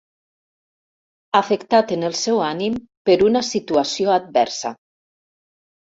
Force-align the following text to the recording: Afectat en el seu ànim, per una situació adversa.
Afectat 1.39 1.93
en 1.97 2.07
el 2.09 2.17
seu 2.21 2.41
ànim, 2.47 2.79
per 3.11 3.19
una 3.29 3.45
situació 3.53 4.15
adversa. 4.19 4.77